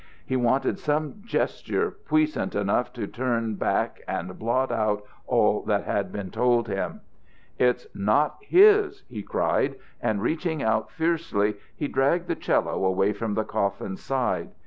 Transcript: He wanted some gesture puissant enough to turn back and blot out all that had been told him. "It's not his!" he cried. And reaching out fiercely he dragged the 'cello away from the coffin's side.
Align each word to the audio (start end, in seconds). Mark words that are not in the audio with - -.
He 0.25 0.35
wanted 0.35 0.79
some 0.79 1.21
gesture 1.23 1.91
puissant 1.91 2.55
enough 2.55 2.91
to 2.93 3.05
turn 3.05 3.53
back 3.53 4.01
and 4.07 4.39
blot 4.39 4.71
out 4.71 5.03
all 5.27 5.61
that 5.67 5.83
had 5.83 6.11
been 6.11 6.31
told 6.31 6.67
him. 6.67 7.01
"It's 7.59 7.85
not 7.93 8.37
his!" 8.41 9.03
he 9.07 9.21
cried. 9.21 9.75
And 10.01 10.19
reaching 10.19 10.63
out 10.63 10.89
fiercely 10.89 11.57
he 11.75 11.87
dragged 11.87 12.25
the 12.29 12.35
'cello 12.35 12.83
away 12.83 13.13
from 13.13 13.35
the 13.35 13.43
coffin's 13.43 14.01
side. 14.01 14.49